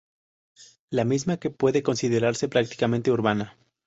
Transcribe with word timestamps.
La 0.89 1.05
misma 1.05 1.37
que 1.37 1.51
puede 1.51 1.83
considerarse, 1.83 2.47
prácticamente, 2.49 3.11
urbana. 3.11 3.55